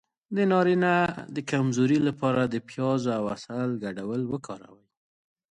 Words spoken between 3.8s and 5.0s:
ګډول وکاروئ